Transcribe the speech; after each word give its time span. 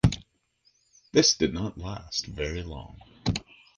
This 1.11 1.35
did 1.35 1.53
not 1.53 1.77
last 1.77 2.25
very 2.25 2.63
long. 2.63 2.99